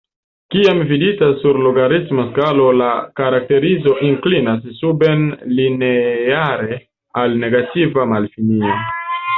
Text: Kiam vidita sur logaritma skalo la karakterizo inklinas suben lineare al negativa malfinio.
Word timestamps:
Kiam 0.53 0.79
vidita 0.91 1.27
sur 1.41 1.59
logaritma 1.65 2.25
skalo 2.31 2.65
la 2.79 2.87
karakterizo 3.21 3.93
inklinas 4.09 4.67
suben 4.81 5.29
lineare 5.61 6.81
al 7.25 7.39
negativa 7.47 8.11
malfinio. 8.15 8.79